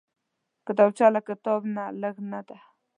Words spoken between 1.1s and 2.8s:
له کتاب نه لږ نه ده